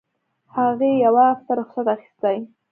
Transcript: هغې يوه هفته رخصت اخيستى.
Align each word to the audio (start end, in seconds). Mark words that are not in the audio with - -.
هغې 0.57 0.91
يوه 1.05 1.23
هفته 1.31 1.51
رخصت 1.59 1.87
اخيستى. 1.95 2.37